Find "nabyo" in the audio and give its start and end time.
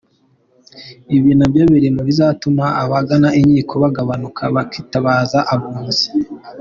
1.39-1.63